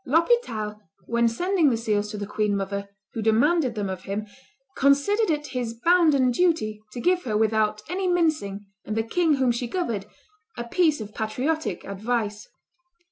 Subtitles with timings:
[0.03, 4.25] L'Hospital, when sending the seals to the queen mother, who demanded them of him,
[4.75, 9.51] considered it his bounden duty to give her without any mincing, and the king whom
[9.51, 10.07] she governed,
[10.57, 12.47] a piece of patriotic advice.